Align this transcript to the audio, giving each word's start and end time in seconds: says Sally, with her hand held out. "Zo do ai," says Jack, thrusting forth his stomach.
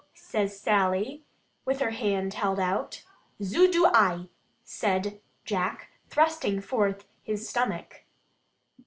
says 0.15 0.59
Sally, 0.59 1.25
with 1.63 1.79
her 1.79 1.91
hand 1.91 2.33
held 2.33 2.59
out. 2.59 3.03
"Zo 3.43 3.69
do 3.71 3.85
ai," 3.85 4.29
says 4.63 5.13
Jack, 5.45 5.91
thrusting 6.09 6.59
forth 6.59 7.05
his 7.21 7.47
stomach. 7.47 8.03